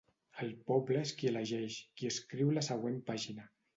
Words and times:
El 0.43 0.47
poble 0.69 1.03
és 1.07 1.11
qui 1.19 1.29
elegeix, 1.31 1.77
qui 2.01 2.09
escriu 2.15 2.51
la 2.59 2.65
següent 2.69 3.01
pàgina. 3.11 3.51